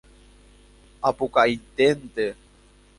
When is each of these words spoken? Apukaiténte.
Apukaiténte. 1.09 2.25